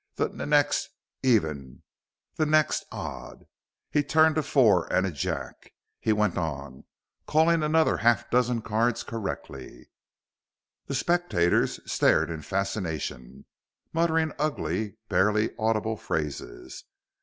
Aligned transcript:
"The 0.15 0.29
n 0.31 0.49
next, 0.49 0.89
even... 1.21 1.83
the 2.33 2.47
next, 2.47 2.85
odd." 2.91 3.45
He 3.91 4.01
turned 4.01 4.35
a 4.35 4.41
four 4.41 4.91
and 4.91 5.05
a 5.05 5.11
jack. 5.11 5.73
He 5.99 6.11
went 6.11 6.39
on, 6.39 6.85
calling 7.27 7.61
another 7.61 7.97
half 7.97 8.27
dozen 8.31 8.63
cards 8.63 9.03
correctly. 9.03 9.91
The 10.87 10.95
spectators 10.95 11.79
stared 11.85 12.31
in 12.31 12.41
fascination, 12.41 13.45
muttering 13.93 14.33
ugly, 14.39 14.97
barely 15.07 15.51
audible 15.59 15.97
phrases. 15.97 16.83